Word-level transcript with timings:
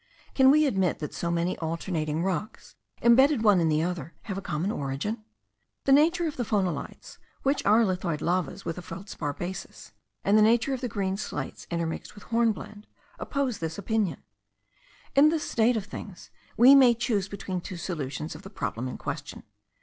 Can 0.33 0.49
we 0.49 0.65
admit 0.65 0.97
that 0.97 1.13
so 1.13 1.29
many 1.29 1.55
alternating 1.59 2.23
rocks, 2.23 2.73
imbedded 3.03 3.43
one 3.43 3.59
in 3.59 3.69
the 3.69 3.83
other, 3.83 4.15
have 4.23 4.35
a 4.35 4.41
common 4.41 4.71
origin? 4.71 5.23
The 5.85 5.91
nature 5.91 6.25
of 6.25 6.37
the 6.37 6.43
phonolites, 6.43 7.19
which 7.43 7.63
are 7.67 7.85
lithoid 7.85 8.19
lavas 8.19 8.65
with 8.65 8.79
a 8.79 8.81
feldspar 8.81 9.33
basis, 9.33 9.91
and 10.23 10.35
the 10.39 10.41
nature 10.41 10.73
of 10.73 10.81
the 10.81 10.87
green 10.87 11.17
slates 11.17 11.67
intermixed 11.69 12.15
with 12.15 12.23
hornblende, 12.23 12.87
oppose 13.19 13.59
this 13.59 13.77
opinion. 13.77 14.23
In 15.15 15.29
this 15.29 15.47
state 15.47 15.77
of 15.77 15.85
things 15.85 16.31
we 16.57 16.73
may 16.73 16.95
choose 16.95 17.27
between 17.29 17.61
two 17.61 17.77
solutions 17.77 18.33
of 18.33 18.41
the 18.41 18.49
problem 18.49 18.87
in 18.87 18.97
question. 18.97 19.43